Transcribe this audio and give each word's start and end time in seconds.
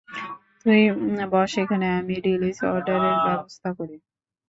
তুই 0.61 0.81
বস 1.31 1.51
এখানে, 1.63 1.87
আমি 1.99 2.15
রিলিজ-অর্ডারের 2.25 3.17
ব্যবস্থা 3.27 3.69
করি। 3.77 3.95